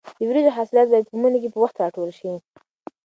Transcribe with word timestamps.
د 0.19 0.21
وریژو 0.29 0.55
حاصلات 0.57 0.87
باید 0.89 1.09
په 1.09 1.15
مني 1.21 1.39
کې 1.43 1.49
په 1.53 1.59
وخت 1.63 1.75
راټول 1.83 2.09
شي. 2.19 2.31